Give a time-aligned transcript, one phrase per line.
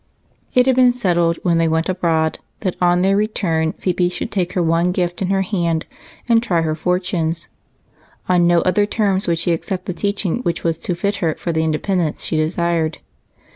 [0.55, 4.53] It had been settled, when they were abroad, that on their return Phebe should take
[4.53, 5.85] her one gift in her hand
[6.27, 7.49] and try her fortunes.
[8.27, 11.51] On no other terms would she accept the teaching which was to fit her for
[11.51, 12.97] the independence she desired.